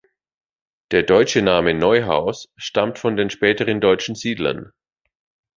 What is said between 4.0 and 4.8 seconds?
Siedlern.